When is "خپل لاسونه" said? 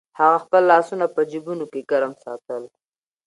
0.45-1.05